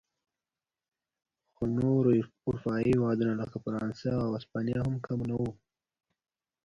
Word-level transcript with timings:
خو 1.55 1.63
نور 1.77 2.03
اروپايي 2.47 2.85
هېوادونه 2.93 3.33
لکه 3.41 3.57
فرانسه 3.65 4.09
او 4.23 4.29
هسپانیا 4.37 4.79
هم 4.85 4.95
کم 5.05 5.19
نه 5.29 5.35
و. 5.41 5.43